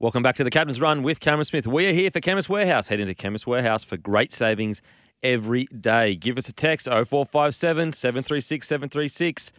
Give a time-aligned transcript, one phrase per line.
[0.00, 1.66] Welcome back to the Captain's Run with Cameron Smith.
[1.66, 2.86] We are here for Chemist Warehouse.
[2.86, 4.80] Head into Chemist Warehouse for great savings
[5.24, 6.14] every day.
[6.14, 9.52] Give us a text 0457 736 736.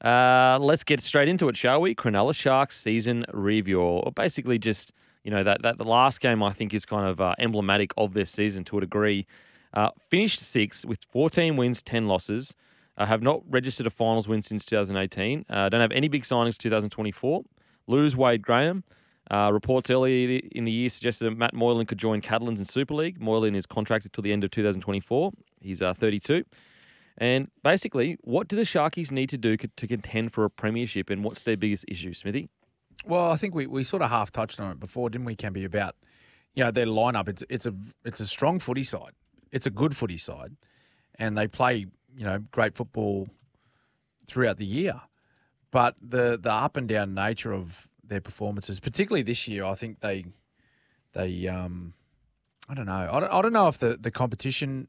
[0.00, 1.96] Uh, let's get straight into it, shall we?
[1.96, 4.92] Cronulla Sharks season review, or basically just
[5.24, 8.14] you know that that the last game I think is kind of uh, emblematic of
[8.14, 9.26] this season to a degree.
[9.74, 12.54] Uh, finished sixth with 14 wins, 10 losses.
[12.96, 15.44] Uh, have not registered a finals win since 2018.
[15.50, 17.42] Uh, don't have any big signings 2024.
[17.88, 18.84] Lose Wade Graham.
[19.30, 22.94] Uh, reports earlier in the year suggested that Matt Moylan could join Catalans in Super
[22.94, 23.20] League.
[23.20, 25.32] Moylan is contracted till the end of 2024.
[25.60, 26.44] He's uh, 32.
[27.18, 31.22] And basically, what do the Sharkies need to do to contend for a premiership, and
[31.22, 32.48] what's their biggest issue, Smithy?
[33.04, 35.64] Well, I think we, we sort of half touched on it before, didn't we, Campy,
[35.64, 35.96] about
[36.54, 37.28] you know their lineup.
[37.28, 39.12] It's it's a it's a strong footy side.
[39.50, 40.56] It's a good footy side,
[41.16, 41.86] and they play
[42.16, 43.28] you know great football
[44.26, 45.00] throughout the year.
[45.70, 49.64] But the the up and down nature of their performances, particularly this year.
[49.64, 50.24] I think they
[51.12, 51.94] they um,
[52.68, 53.08] I don't know.
[53.10, 54.88] I don't, I don't know if the, the competition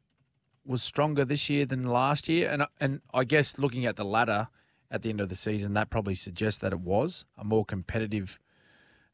[0.66, 4.48] was stronger this year than last year, and and I guess looking at the ladder
[4.92, 8.40] at the end of the season, that probably suggests that it was a more competitive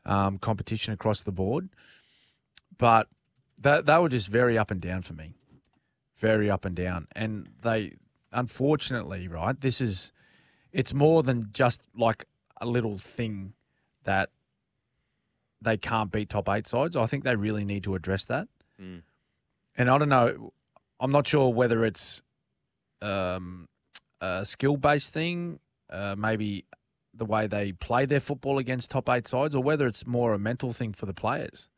[0.05, 1.69] um, competition across the board.
[2.77, 3.07] But
[3.61, 5.35] they, they were just very up and down for me,
[6.17, 7.95] very up and down, and they
[8.31, 9.59] unfortunately right.
[9.59, 10.11] This is
[10.71, 12.25] it's more than just like
[12.61, 13.53] a little thing
[14.09, 14.31] that
[15.61, 16.95] they can't beat top eight sides.
[16.95, 18.47] I think they really need to address that.
[18.81, 19.03] Mm.
[19.77, 20.51] And I don't know.
[20.99, 22.23] I'm not sure whether it's
[23.03, 23.67] um,
[24.19, 25.59] a skill based thing,
[25.91, 26.65] uh, maybe
[27.13, 30.39] the way they play their football against top eight sides, or whether it's more a
[30.39, 31.69] mental thing for the players.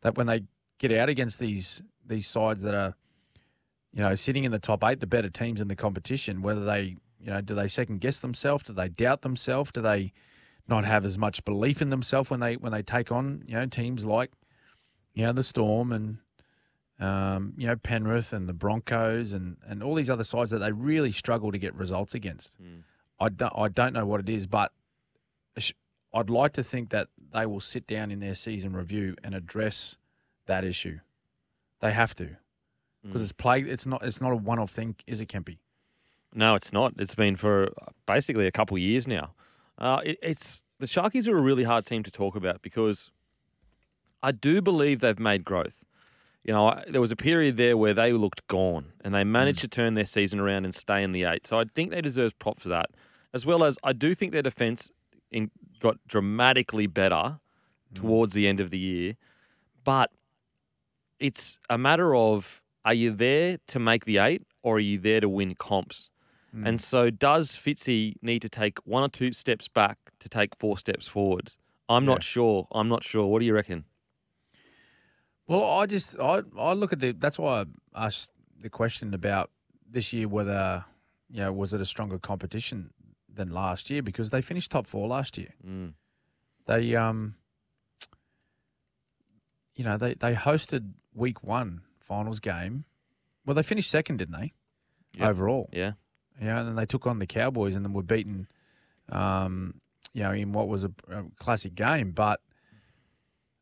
[0.00, 0.44] That when they
[0.78, 2.94] get out against these these sides that are,
[3.92, 6.96] you know, sitting in the top eight, the better teams in the competition, whether they,
[7.20, 8.64] you know, do they second guess themselves?
[8.64, 9.70] Do they doubt themselves?
[9.70, 10.14] Do they
[10.68, 13.66] not have as much belief in themselves when they when they take on you know
[13.66, 14.30] teams like
[15.14, 16.18] you know the Storm and
[17.00, 20.72] um, you know Penrith and the Broncos and, and all these other sides that they
[20.72, 22.60] really struggle to get results against.
[22.62, 22.82] Mm.
[23.20, 24.72] I don't I don't know what it is, but
[26.14, 29.96] I'd like to think that they will sit down in their season review and address
[30.46, 31.00] that issue.
[31.80, 32.36] They have to
[33.02, 33.24] because mm.
[33.24, 33.60] it's play.
[33.60, 34.02] It's not.
[34.02, 35.58] It's not a one-off thing, is it, Kempy?
[36.34, 36.94] No, it's not.
[36.98, 37.72] It's been for
[38.06, 39.32] basically a couple years now.
[39.78, 43.10] Uh, it, it's the Sharkies are a really hard team to talk about because
[44.22, 45.84] I do believe they've made growth.
[46.44, 49.58] You know, I, there was a period there where they looked gone and they managed
[49.58, 49.62] mm.
[49.62, 51.46] to turn their season around and stay in the eight.
[51.46, 52.86] So I think they deserve props for that.
[53.34, 54.90] As well as I do think their defense
[55.30, 55.50] in,
[55.80, 57.38] got dramatically better mm.
[57.94, 59.14] towards the end of the year.
[59.84, 60.10] But
[61.18, 65.20] it's a matter of are you there to make the eight or are you there
[65.20, 66.10] to win comps?
[66.54, 66.66] Mm.
[66.66, 70.78] And so, does Fitzy need to take one or two steps back to take four
[70.78, 71.52] steps forward?
[71.88, 72.12] I'm yeah.
[72.12, 72.66] not sure.
[72.72, 73.26] I'm not sure.
[73.26, 73.84] What do you reckon?
[75.46, 77.12] Well, I just I I look at the.
[77.12, 77.64] That's why
[77.94, 79.50] I asked the question about
[79.88, 80.84] this year whether
[81.30, 82.90] you know was it a stronger competition
[83.32, 85.54] than last year because they finished top four last year.
[85.66, 85.94] Mm.
[86.66, 87.34] They um.
[89.74, 92.84] You know they they hosted week one finals game.
[93.46, 94.52] Well, they finished second, didn't they?
[95.18, 95.28] Yep.
[95.30, 95.92] Overall, yeah.
[96.40, 98.48] Yeah, and then they took on the Cowboys and then were beaten,
[99.10, 99.80] um,
[100.12, 102.12] you know, in what was a, a, classic game.
[102.12, 102.40] But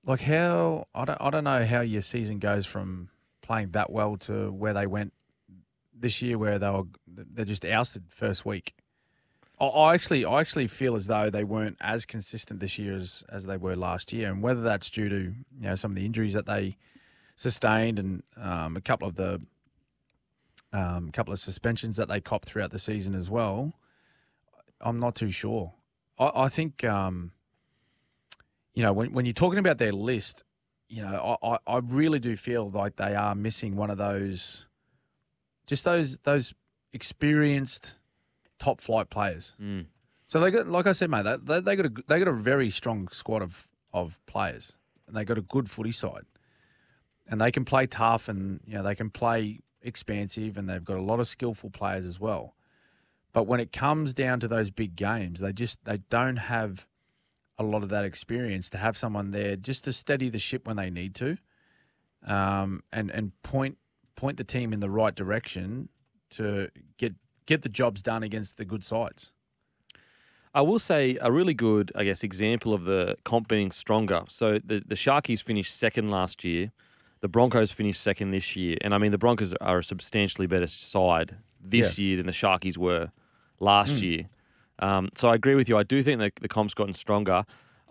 [0.04, 3.08] like how I don't I don't know how your season goes from
[3.42, 5.12] playing that well to where they went
[5.94, 8.74] this year, where they were they just ousted first week.
[9.58, 13.24] I, I actually I actually feel as though they weren't as consistent this year as
[13.30, 16.04] as they were last year, and whether that's due to you know some of the
[16.04, 16.76] injuries that they
[17.36, 19.40] sustained and um, a couple of the
[20.72, 23.72] um, a couple of suspensions that they copped throughout the season as well.
[24.80, 25.72] I'm not too sure.
[26.18, 27.32] I, I think, um,
[28.74, 30.44] you know, when, when you're talking about their list,
[30.88, 34.66] you know, I, I really do feel like they are missing one of those,
[35.66, 36.54] just those those
[36.92, 37.98] experienced
[38.58, 39.56] top flight players.
[39.60, 39.86] Mm.
[40.28, 42.70] So they got, like I said, mate, they, they got a they got a very
[42.70, 44.76] strong squad of of players,
[45.06, 46.26] and they got a good footy side,
[47.26, 50.96] and they can play tough, and you know they can play expansive and they've got
[50.96, 52.54] a lot of skillful players as well.
[53.32, 56.86] But when it comes down to those big games, they just they don't have
[57.58, 60.76] a lot of that experience to have someone there just to steady the ship when
[60.76, 61.36] they need to,
[62.26, 63.78] um, and and point
[64.14, 65.88] point the team in the right direction
[66.30, 69.32] to get get the jobs done against the good sides.
[70.54, 74.24] I will say a really good, I guess, example of the comp being stronger.
[74.28, 76.72] So the the Sharkies finished second last year.
[77.26, 80.68] The Broncos finished second this year, and I mean the Broncos are a substantially better
[80.68, 83.10] side this year than the Sharkies were
[83.58, 84.28] last year.
[84.78, 85.76] Um, so I agree with you.
[85.76, 87.44] I do think that the comp's gotten stronger.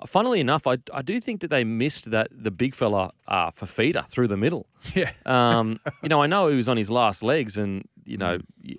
[0.05, 4.07] Funnily enough, I, I do think that they missed that the big fella uh, Fifita
[4.07, 4.67] through the middle.
[4.93, 5.11] Yeah.
[5.25, 8.37] Um, you know, I know he was on his last legs, and you know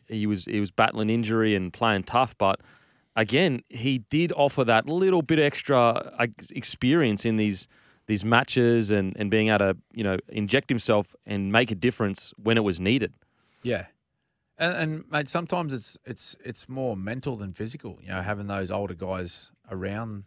[0.08, 2.60] he was he was battling injury and playing tough, but
[3.14, 7.68] again, he did offer that little bit extra uh, experience in these
[8.06, 12.32] these matches and and being able to you know inject himself and make a difference
[12.42, 13.12] when it was needed.
[13.62, 13.86] Yeah.
[14.58, 17.98] And, and mate, sometimes it's it's it's more mental than physical.
[18.02, 20.24] You know, having those older guys around,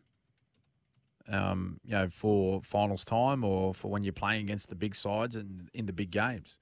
[1.27, 5.35] um, you know, for finals time or for when you're playing against the big sides
[5.35, 6.59] and in the big games,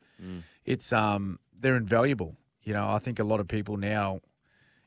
[0.66, 2.38] it's um they're invaluable.
[2.63, 4.22] You know, I think a lot of people now,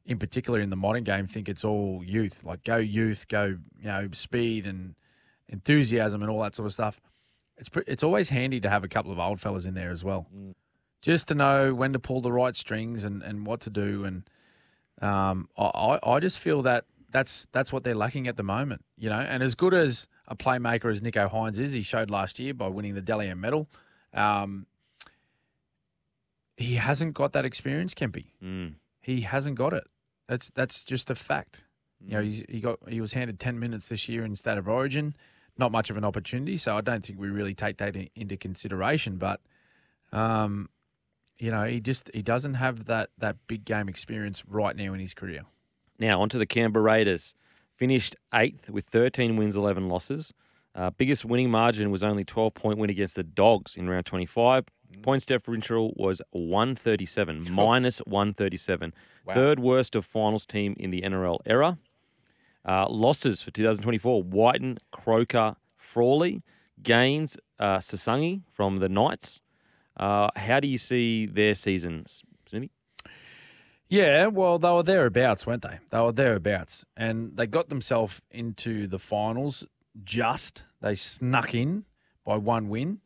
[0.06, 2.44] in particular in the modern game, think it's all youth.
[2.44, 4.94] Like go youth, go you know speed and
[5.50, 7.00] enthusiasm and all that sort of stuff.
[7.58, 10.26] It's it's always handy to have a couple of old fellas in there as well
[11.02, 14.04] just to know when to pull the right strings and, and what to do.
[14.04, 14.28] And
[15.00, 18.84] um, I, I I just feel that that's that's what they're lacking at the moment,
[18.96, 19.18] you know.
[19.18, 22.68] And as good as a playmaker as Nicho Hynes is, he showed last year by
[22.68, 23.68] winning the M medal.
[24.12, 24.66] Um,
[26.56, 28.26] he hasn't got that experience, Kempy.
[28.42, 28.74] Mm.
[29.00, 29.84] He hasn't got it.
[30.28, 31.64] That's that's just a fact.
[32.02, 34.68] You know, he's, he got he was handed ten minutes this year in state of
[34.68, 35.14] origin,
[35.58, 36.56] not much of an opportunity.
[36.56, 39.16] So I don't think we really take that in, into consideration.
[39.16, 39.40] But
[40.12, 40.68] um,
[41.38, 45.00] you know, he just he doesn't have that that big game experience right now in
[45.00, 45.42] his career.
[45.98, 47.34] Now, onto the Canberra Raiders.
[47.76, 50.34] Finished eighth with 13 wins, 11 losses.
[50.74, 54.66] Uh, biggest winning margin was only 12 point win against the Dogs in round 25.
[55.02, 58.92] Points differential was 137, minus 137.
[59.32, 61.78] Third worst of finals team in the NRL era.
[62.66, 66.42] Uh, losses for 2024 Wighton, Croker, Frawley,
[66.82, 69.40] Gaines, uh, Sasangi from the Knights.
[69.96, 72.70] Uh, how do you see their seasons, Smithy?
[73.88, 75.78] Yeah, well, they were thereabouts, weren't they?
[75.90, 79.66] They were thereabouts, and they got themselves into the finals.
[80.04, 81.84] Just they snuck in
[82.24, 83.00] by one win.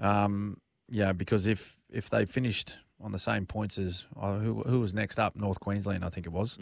[0.00, 0.58] Um,
[0.88, 4.94] yeah, because if if they finished on the same points as uh, who who was
[4.94, 6.58] next up, North Queensland, I think it was,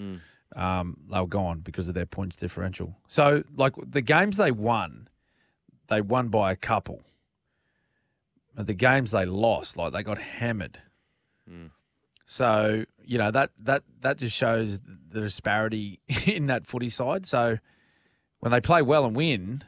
[0.56, 2.96] um, they were gone because of their points differential.
[3.06, 5.08] So, like the games they won,
[5.88, 7.02] they won by a couple.
[8.54, 10.78] But the games they lost, like they got hammered.
[12.26, 17.26] So you know that that that just shows the disparity in that footy side.
[17.26, 17.58] So
[18.38, 19.64] when they play well and win,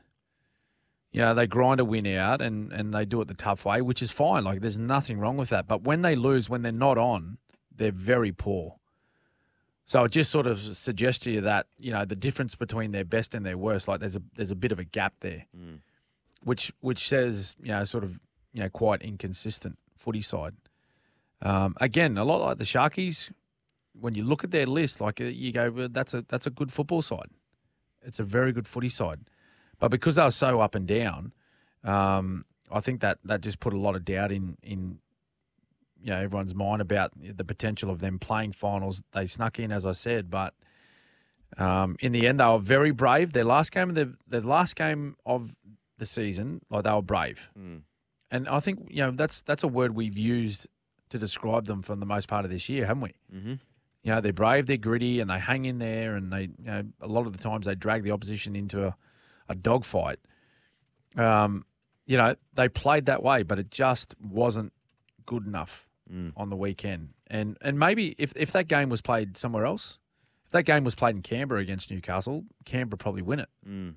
[1.10, 3.82] you know they grind a win out and and they do it the tough way,
[3.82, 4.44] which is fine.
[4.44, 5.66] Like there's nothing wrong with that.
[5.66, 7.38] But when they lose, when they're not on,
[7.74, 8.76] they're very poor.
[9.84, 13.04] So it just sort of suggests to you that you know the difference between their
[13.04, 13.88] best and their worst.
[13.88, 15.46] Like there's a there's a bit of a gap there,
[16.44, 18.18] which which says you know sort of
[18.52, 20.54] you know quite inconsistent footy side.
[21.42, 23.32] Um, again, a lot like the Sharkies,
[24.00, 26.50] when you look at their list, like uh, you go, well, that's a that's a
[26.50, 27.30] good football side.
[28.02, 29.20] It's a very good footy side,
[29.78, 31.32] but because they were so up and down,
[31.84, 34.98] um, I think that that just put a lot of doubt in in
[36.02, 39.02] you know everyone's mind about the potential of them playing finals.
[39.12, 40.54] They snuck in, as I said, but
[41.58, 43.32] um, in the end, they were very brave.
[43.32, 45.54] Their last game of the their last game of
[45.98, 47.50] the season, like they were brave,
[48.30, 50.66] and I think you know that's that's a word we've used
[51.10, 53.14] to describe them for the most part of this year, haven't we?
[53.32, 53.54] Mm-hmm.
[54.02, 56.16] You know, they're brave, they're gritty, and they hang in there.
[56.16, 58.96] And they, you know, a lot of the times they drag the opposition into a,
[59.48, 60.18] a dogfight.
[61.16, 61.66] Um,
[62.06, 64.72] you know, they played that way, but it just wasn't
[65.26, 65.86] good enough
[66.36, 67.10] on the weekend.
[67.26, 69.98] And and maybe if if that game was played somewhere else,
[70.46, 73.48] if that game was played in Canberra against Newcastle, Canberra probably win it.
[73.68, 73.94] Mm.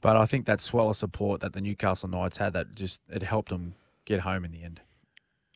[0.00, 3.22] But I think that swell of support that the Newcastle Knights had that just it
[3.22, 4.80] helped them get home in the end.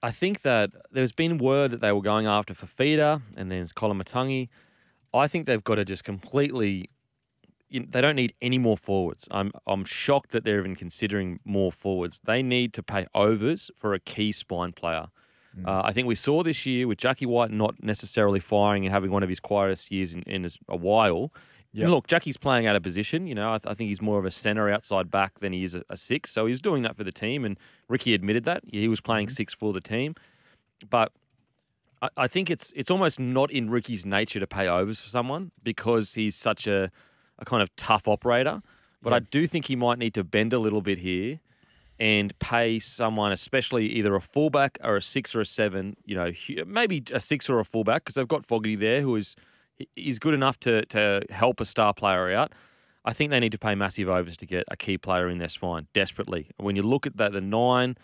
[0.02, 3.98] I think that there's been word that they were going after Fifita and then Colin
[3.98, 4.48] Matangi.
[5.14, 6.90] I think they've got to just completely.
[7.70, 9.26] You know, they don't need any more forwards.
[9.30, 12.20] I'm I'm shocked that they're even considering more forwards.
[12.22, 15.06] They need to pay overs for a key spine player.
[15.64, 19.10] Uh, I think we saw this year with Jackie White not necessarily firing and having
[19.10, 21.32] one of his quietest years in, in a while.
[21.72, 21.88] Yep.
[21.88, 23.26] Look, Jackie's playing out of position.
[23.26, 25.64] You know, I, th- I think he's more of a centre outside back than he
[25.64, 26.30] is a, a six.
[26.30, 27.58] So he's doing that for the team, and
[27.88, 30.14] Ricky admitted that he was playing six for the team.
[30.88, 31.10] But
[32.00, 35.50] I, I think it's it's almost not in Ricky's nature to pay overs for someone
[35.62, 36.90] because he's such a,
[37.38, 38.62] a kind of tough operator.
[39.02, 41.40] but I do think he might need to bend a little bit here
[42.04, 45.96] and pay someone, especially either a fullback or a six or a seven.
[46.04, 46.32] You know,
[46.66, 49.34] maybe a six or a fullback because they've got Fogarty there, who is
[49.96, 52.52] is good enough to to help a star player out.
[53.06, 55.48] I think they need to pay massive overs to get a key player in their
[55.48, 56.50] spine desperately.
[56.58, 57.96] When you look at that, the nine,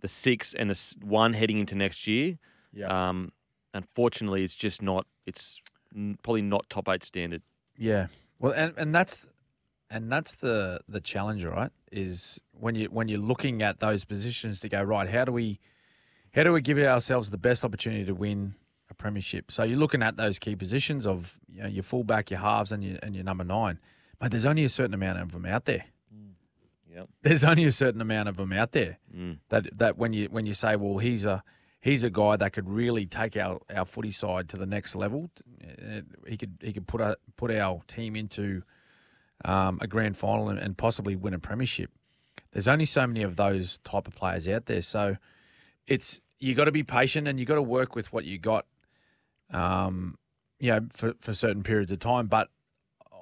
[0.00, 2.38] the six, and the one heading into next year,
[2.72, 2.88] Yeah.
[3.08, 3.32] um,
[3.72, 5.06] unfortunately, it's just not.
[5.26, 5.60] It's
[6.22, 7.42] probably not top eight standard.
[7.78, 8.06] Yeah.
[8.40, 9.26] Well, and, and that's
[9.94, 11.70] and that's the the challenge, right?
[11.92, 15.08] Is when you when you're looking at those positions to go right.
[15.08, 15.60] How do we
[16.34, 18.54] how do we give ourselves the best opportunity to win
[18.90, 19.50] a premiership?
[19.52, 22.82] So you're looking at those key positions of you know, your fullback, your halves, and
[22.84, 23.78] your and your number nine.
[24.18, 25.84] But there's only a certain amount of them out there.
[26.92, 27.08] Yep.
[27.22, 29.38] There's only a certain amount of them out there Mm.
[29.48, 31.42] that that when you when you say, well, he's a
[31.80, 35.30] he's a guy that could really take our, our footy side to the next level.
[35.62, 38.62] Uh, He could he could put a, put our team into
[39.44, 41.90] um, a grand final and, and possibly win a premiership.
[42.52, 45.16] There's only so many of those type of players out there, so
[45.86, 48.66] it's you got to be patient and you got to work with what you got.
[49.50, 50.18] Um,
[50.60, 52.48] you know, for for certain periods of time, but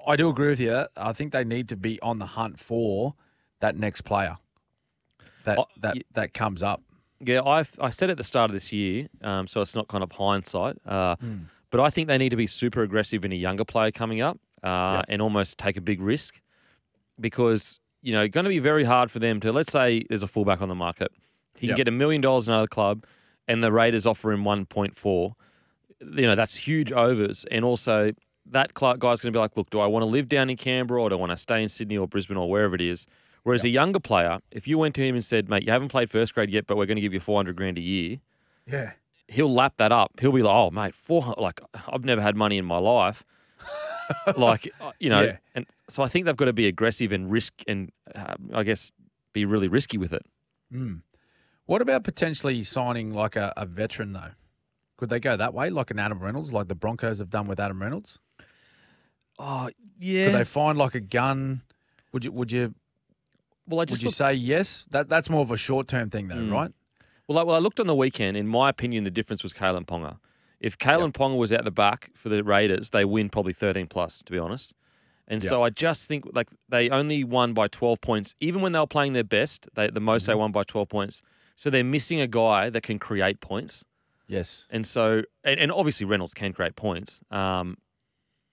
[0.07, 0.85] I do agree with you.
[0.95, 3.15] I think they need to be on the hunt for
[3.59, 4.37] that next player
[5.45, 6.81] that that that comes up.
[7.19, 10.03] Yeah, I I said at the start of this year, um, so it's not kind
[10.03, 10.77] of hindsight.
[10.85, 11.35] Uh, Hmm.
[11.69, 14.37] But I think they need to be super aggressive in a younger player coming up
[14.63, 15.05] uh, Yep.
[15.09, 16.41] and almost take a big risk
[17.19, 19.51] because you know going to be very hard for them to.
[19.51, 21.11] Let's say there's a fullback on the market,
[21.57, 21.75] he Yep.
[21.75, 23.05] can get a million dollars in another club,
[23.47, 25.35] and the Raiders offer him one point four.
[26.01, 28.11] You know that's huge overs, and also
[28.51, 30.57] that cl- guy's going to be like, look, do I want to live down in
[30.57, 33.07] Canberra or do I want to stay in Sydney or Brisbane or wherever it is?
[33.43, 36.09] Whereas a younger player, if you went to him and said, mate, you haven't played
[36.11, 38.17] first grade yet, but we're going to give you 400 grand a year,
[38.69, 38.91] Yeah.
[39.29, 40.11] he'll lap that up.
[40.19, 43.23] He'll be like, oh, mate, 400, like, I've never had money in my life.
[44.37, 45.37] Like, uh, you know, Yeah.
[45.55, 48.91] and so I think they've got to be aggressive and risk and uh, I guess
[49.33, 50.25] be really risky with it.
[50.73, 51.01] Mm.
[51.65, 54.31] What about potentially signing like a, a veteran though?
[54.97, 57.59] Could they go that way, like an Adam Reynolds, like the Broncos have done with
[57.59, 58.19] Adam Reynolds?
[59.39, 59.69] Oh,
[59.99, 60.27] yeah.
[60.27, 61.61] Could they find like a gun?
[62.11, 62.75] Would you would you
[63.67, 64.85] well, I just would just you say yes?
[64.91, 66.51] That that's more of a short term thing though, Mm.
[66.51, 66.71] right?
[67.27, 68.35] Well, I, well, I looked on the weekend.
[68.35, 70.17] In my opinion, the difference was Kalyn Ponga.
[70.63, 74.23] If Kalyn Ponga was out the back for the Raiders, they win probably 13 plus,
[74.23, 74.73] to be honest.
[75.27, 78.79] And so I just think like they only won by 12 points, even when they
[78.79, 79.67] were playing their best.
[79.75, 80.31] They, the most Mm-hmm.
[80.31, 81.21] they won by 12 points.
[81.55, 83.83] So they're missing a guy that can create points.
[84.27, 84.67] Yes.
[84.71, 87.19] And so, and, and obviously Reynolds can create points.
[87.29, 87.77] Um,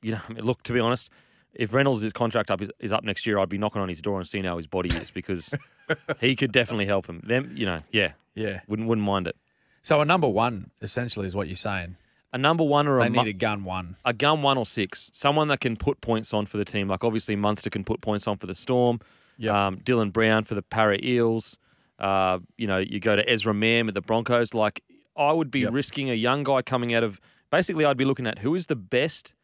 [0.03, 1.11] you know, I mean, look, to be honest,
[1.55, 4.19] if Reynolds' contract up is, is up next year, I'd be knocking on his door
[4.19, 5.53] and seeing how his body is because
[6.21, 7.21] he could definitely help him.
[7.25, 8.61] Them, you know, yeah, Yeah.
[8.69, 9.37] wouldn't wouldn't mind it.
[9.83, 11.97] So a number one essentially is what you're saying.
[12.33, 13.97] A number one or They a, need a gun one.
[14.05, 16.87] a gun one or six, someone that can put points on for the team.
[16.89, 19.01] Like obviously Munster can put points on for the Storm.
[19.39, 19.55] Yep.
[19.55, 21.57] Um, Dylan Brown for the Parra Eels.
[21.99, 24.55] Uh, you know, you go to Ezra Mam at the Broncos.
[24.55, 24.83] Like
[25.17, 25.73] I would be Yep.
[25.73, 27.21] risking a young guy coming out of.
[27.51, 29.35] Basically, I'd be looking at who is the best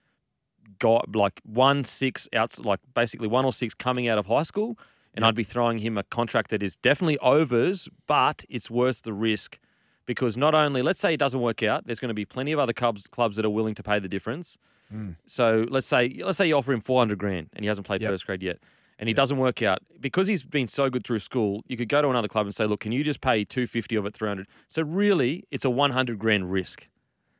[0.78, 4.78] guy, like one six outs, like basically one or six coming out of high school,
[5.14, 9.12] and I'd be throwing him a contract that is definitely overs, but it's worth the
[9.12, 9.58] risk
[10.06, 12.58] because not only let's say it doesn't work out, there's going to be plenty of
[12.58, 14.56] other clubs clubs that are willing to pay the difference.
[14.92, 15.16] Mm.
[15.26, 18.10] So let's say let's say you offer him 400 grand and he hasn't played Yep.
[18.10, 18.58] first grade yet,
[18.98, 21.62] and he doesn't work out because he's been so good through school.
[21.66, 24.06] You could go to another club and say, look, can you just pay 250 of
[24.06, 24.46] it 300?
[24.68, 26.88] So really, it's a 100 grand risk.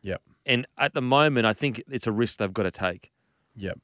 [0.03, 0.23] Yep.
[0.45, 3.11] And at the moment, I think it's a risk they've got to take.
[3.57, 3.79] Yep.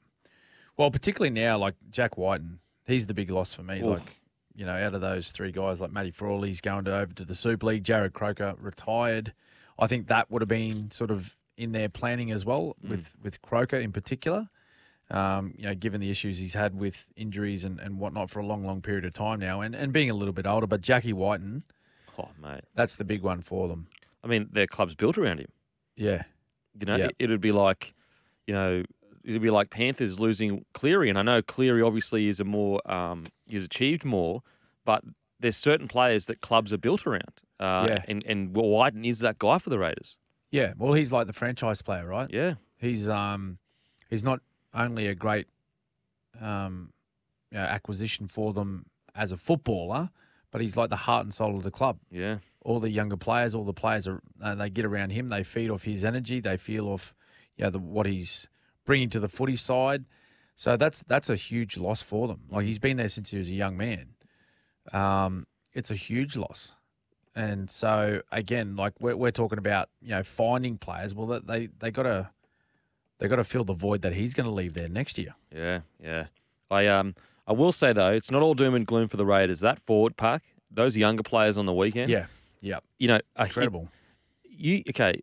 [0.77, 3.81] Well, particularly now, like Jack Wighton, he's the big loss for me.
[3.81, 3.99] Oof.
[3.99, 4.17] Like,
[4.55, 7.35] you know, out of those three guys, like Matty Frawley's going to over to the
[7.35, 7.85] Super League.
[7.85, 9.33] Jared Croker retired.
[9.79, 13.41] I think that would have been sort of in their planning as well with with
[13.43, 14.49] Croker in particular.
[15.11, 18.47] Um, you know, given the issues he's had with injuries and, and whatnot for a
[18.47, 20.67] long, long period of time now, and, and being a little bit older.
[20.67, 21.65] But Jackie Wighton,
[22.19, 22.63] Oh, mate.
[22.75, 23.89] that's the big one for them.
[24.25, 25.51] I mean, their club's built around him.
[25.97, 26.23] Yeah.
[26.81, 27.11] You know, Yep.
[27.19, 27.93] it, would be like,
[28.47, 28.85] you know,
[29.25, 33.27] it'd be like Panthers losing Cleary, and I know Cleary obviously is a more, um,
[33.49, 34.43] he's achieved more,
[34.85, 35.05] but
[35.41, 37.41] there's certain players that clubs are built around.
[37.61, 38.03] Uh, Yeah.
[38.09, 40.19] And and Wighton is that guy for the Raiders.
[40.51, 40.75] Yeah.
[40.77, 42.29] Well, he's like the franchise player, right?
[42.31, 42.55] Yeah.
[42.79, 43.59] He's um
[44.11, 44.41] he's not
[44.75, 45.47] only a great
[46.41, 46.93] um
[47.51, 50.11] you know, acquisition for them as a footballer,
[50.51, 51.99] but he's like the heart and soul of the club.
[52.11, 52.39] Yeah.
[52.63, 55.29] All the younger players, all the players are uh, they get around him.
[55.29, 56.41] They feed off his energy.
[56.41, 57.15] They feel off
[57.57, 58.49] you know the, what he's
[58.85, 60.05] bringing to the footy side.
[60.55, 62.43] So that's that's a huge loss for them.
[62.51, 64.11] Like he's been there since he was a young man.
[64.93, 66.75] Um, it's a huge loss.
[67.35, 71.15] And so again, like we're, we're talking about, you know, finding players.
[71.15, 72.31] Well, they they got to
[73.19, 75.35] they got to fill the void that he's going to leave there next year.
[75.55, 76.27] Yeah, yeah.
[76.71, 77.15] I um
[77.47, 79.61] I will say though, it's not all doom and gloom for the Raiders.
[79.61, 82.27] That forward pack, those younger players on the weekend, Yeah,
[82.61, 83.89] yeah, you know, incredible.
[84.45, 85.23] you okay?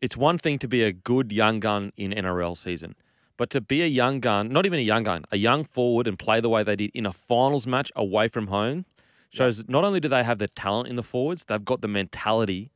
[0.00, 2.94] It's one thing to be a good young gun in NRL season,
[3.36, 6.18] but to be a young gun, not even a young gun, a young forward and
[6.18, 8.86] play the way they did in a finals match away from home,
[9.30, 11.88] shows that not only do they have the talent in the forwards, they've got the
[11.88, 12.70] mentality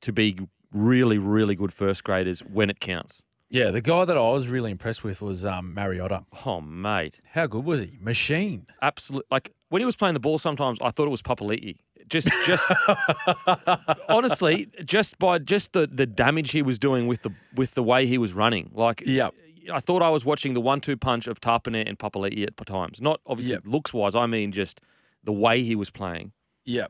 [0.00, 0.36] to be
[0.72, 3.22] really, really good first graders when it counts.
[3.48, 6.24] Yeah, the guy that I was really impressed with was um, Mariota.
[6.46, 7.98] Oh, mate, How good was he?
[8.00, 8.66] Machine.
[8.80, 9.26] absolute.
[9.30, 11.76] Like when he was playing the ball, sometimes I thought it was Papali'i.
[12.12, 12.70] Just, just
[14.08, 18.06] honestly, just by just the the damage he was doing with the with the way
[18.06, 18.70] he was running.
[18.74, 19.34] Like, Yep.
[19.72, 23.00] I thought I was watching the one-two punch of Tapine and Papali'i at times.
[23.00, 23.62] Not obviously Yep.
[23.66, 24.14] looks-wise.
[24.14, 24.80] I mean, just
[25.24, 26.32] the way he was playing.
[26.64, 26.88] Yeah,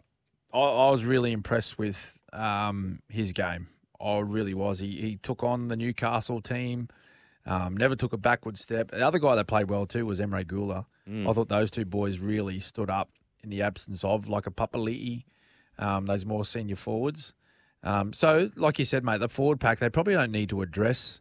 [0.55, 3.69] I, I was really impressed with um, his game.
[4.01, 4.81] I really was.
[4.81, 6.89] He he took on the Newcastle team.
[7.45, 8.91] Um, never took a backward step.
[8.93, 10.87] The other guy that played well too was Emre Guler.
[11.29, 13.11] I thought those two boys really stood up
[13.43, 15.25] in the absence of like a Papali'i,
[15.79, 17.35] um, those more senior forwards.
[17.83, 21.21] Um, so, like you said, mate, the forward pack they probably don't need to address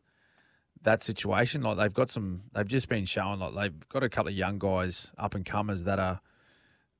[0.84, 1.62] that situation.
[1.62, 4.60] Like they've got some, they've just been showing like they've got a couple of young
[4.60, 6.22] guys up and comers that are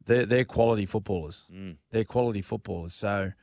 [0.06, 1.46] they're they're quality footballers.
[1.54, 1.78] Mm.
[1.92, 2.94] They're quality footballers.
[2.94, 3.34] So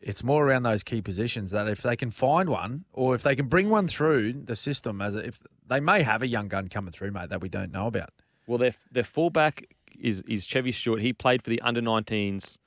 [0.00, 3.36] it's more around those key positions that if they can find one or if they
[3.36, 6.68] can bring one through the system as a, if they may have a young gun
[6.68, 8.10] coming through, mate, that we don't know about.
[8.46, 9.66] Well, their their fullback
[10.00, 11.00] is is Chevy Stewart.
[11.00, 12.58] He played for the under 19s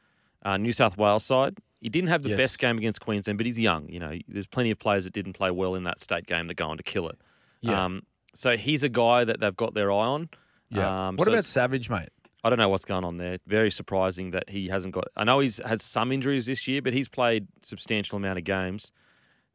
[0.43, 1.57] uh, New South Wales side.
[1.81, 2.37] He didn't have the Yes.
[2.37, 3.87] best game against Queensland, but he's young.
[3.89, 6.55] You know, there's plenty of players that didn't play well in that state game that
[6.55, 7.17] go on to kill it.
[7.61, 7.85] Yeah.
[7.85, 8.03] Um,
[8.35, 10.29] so he's a guy that they've got their eye on.
[10.75, 12.09] Um, what so about Savage, mate?
[12.43, 13.37] I don't know what's going on there.
[13.47, 15.05] Very surprising that he hasn't got.
[15.17, 18.91] I know he's had some injuries this year, but he's played substantial amount of games.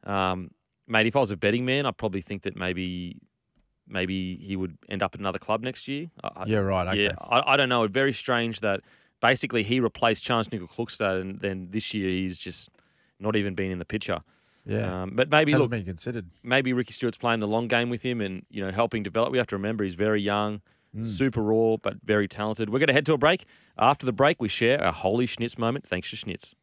[0.03, 0.51] Um,
[0.87, 3.17] mate, if I was a betting man, I'd probably think that maybe
[3.87, 6.07] maybe he would end up at another club next year.
[6.23, 6.87] I, Yeah, right.
[6.89, 7.03] Okay.
[7.05, 7.83] yeah, I, I don't know.
[7.83, 8.81] It's very strange that
[9.21, 12.69] basically he replaced Charnze Nicoll-Klokstad, and then this year he's just
[13.19, 14.21] not even been in the picture.
[14.65, 15.03] Yeah.
[15.03, 16.25] Um, but maybe Hasn't look, been considered.
[16.43, 19.31] maybe Ricky Stuart's playing the long game with him, and you know helping develop.
[19.31, 20.61] We have to remember he's very young,
[20.97, 21.07] Mm.
[21.09, 22.69] super raw, but very talented.
[22.69, 23.43] We're going to head to a break.
[23.77, 25.85] After the break, we share a holy schnitz moment.
[25.85, 26.55] Thanks to Schnitz.